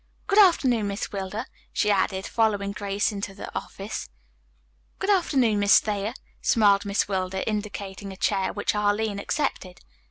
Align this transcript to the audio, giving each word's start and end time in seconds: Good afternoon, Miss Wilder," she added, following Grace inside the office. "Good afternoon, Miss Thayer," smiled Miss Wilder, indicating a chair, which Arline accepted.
Good 0.25 0.39
afternoon, 0.39 0.87
Miss 0.87 1.11
Wilder," 1.11 1.45
she 1.71 1.91
added, 1.91 2.25
following 2.25 2.71
Grace 2.71 3.11
inside 3.11 3.37
the 3.37 3.55
office. 3.55 4.09
"Good 4.97 5.11
afternoon, 5.11 5.59
Miss 5.59 5.79
Thayer," 5.79 6.15
smiled 6.41 6.85
Miss 6.87 7.07
Wilder, 7.07 7.43
indicating 7.45 8.11
a 8.11 8.17
chair, 8.17 8.51
which 8.51 8.73
Arline 8.73 9.19
accepted. 9.19 9.79